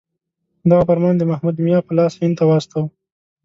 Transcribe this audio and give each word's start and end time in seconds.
دغه 0.69 0.83
فرمان 0.89 1.15
د 1.17 1.23
محمود 1.31 1.55
میا 1.65 1.79
په 1.87 1.91
لاس 1.97 2.13
هند 2.21 2.35
ته 2.39 2.43
واستاوه. 2.47 2.87